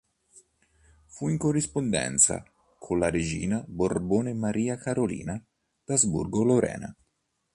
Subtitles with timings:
[1.05, 2.43] Fu in corrispondenza
[2.79, 5.39] con la regina Borbone Maria Carolina
[5.85, 6.95] d'Asburgo-Lorena.